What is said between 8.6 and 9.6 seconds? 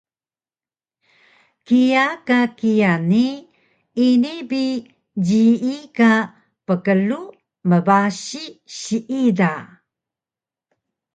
siida